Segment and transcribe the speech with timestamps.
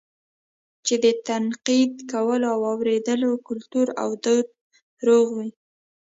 [0.85, 4.47] چې د تنقيد کولو او اورېدلو کلتور او دود
[5.07, 5.49] روغ وي